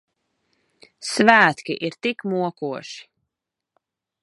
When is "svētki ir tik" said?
1.09-2.25